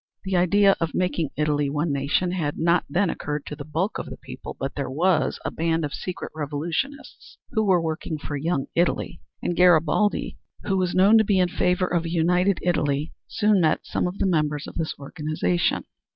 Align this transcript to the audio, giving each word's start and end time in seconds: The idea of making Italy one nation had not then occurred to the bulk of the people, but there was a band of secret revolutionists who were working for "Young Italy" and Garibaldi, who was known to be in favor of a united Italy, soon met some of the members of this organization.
The 0.23 0.35
idea 0.35 0.75
of 0.81 0.95
making 0.95 1.29
Italy 1.37 1.69
one 1.69 1.93
nation 1.93 2.31
had 2.31 2.57
not 2.57 2.85
then 2.89 3.11
occurred 3.11 3.45
to 3.45 3.55
the 3.55 3.63
bulk 3.63 3.99
of 3.99 4.07
the 4.09 4.17
people, 4.17 4.57
but 4.59 4.73
there 4.73 4.89
was 4.89 5.39
a 5.45 5.51
band 5.51 5.85
of 5.85 5.93
secret 5.93 6.31
revolutionists 6.35 7.37
who 7.51 7.63
were 7.63 7.79
working 7.79 8.17
for 8.17 8.35
"Young 8.35 8.65
Italy" 8.73 9.21
and 9.43 9.55
Garibaldi, 9.55 10.39
who 10.63 10.75
was 10.77 10.95
known 10.95 11.19
to 11.19 11.23
be 11.23 11.37
in 11.37 11.49
favor 11.49 11.85
of 11.85 12.05
a 12.05 12.09
united 12.11 12.57
Italy, 12.63 13.13
soon 13.27 13.61
met 13.61 13.85
some 13.85 14.07
of 14.07 14.17
the 14.17 14.25
members 14.25 14.65
of 14.65 14.73
this 14.73 14.95
organization. 14.97 15.83